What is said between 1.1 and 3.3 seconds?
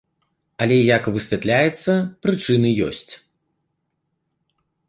высвятляецца, прычыны ёсць.